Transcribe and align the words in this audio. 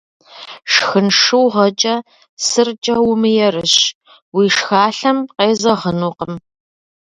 Шхын 0.71 1.07
шыугъэкӏэ, 1.19 1.95
сыркӏэ 2.47 2.95
умыерыщ, 3.09 3.75
уи 4.35 4.45
шхалъэм 4.55 5.17
къезэгъынукъым. 5.35 6.33